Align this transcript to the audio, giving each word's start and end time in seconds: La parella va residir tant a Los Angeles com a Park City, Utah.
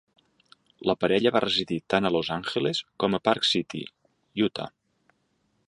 La 0.91 0.95
parella 1.03 1.31
va 1.35 1.41
residir 1.45 1.77
tant 1.93 2.09
a 2.09 2.11
Los 2.15 2.31
Angeles 2.37 2.81
com 3.05 3.17
a 3.17 3.21
Park 3.29 3.47
City, 3.51 3.83
Utah. 4.49 4.67